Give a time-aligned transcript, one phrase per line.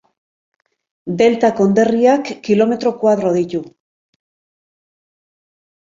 [1.19, 3.65] Delta konderriak kilometro koadro ditu.